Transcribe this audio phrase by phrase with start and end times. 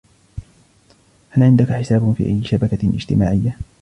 [1.29, 3.57] هل عندك حساب في أي شبكة اجتماعية؟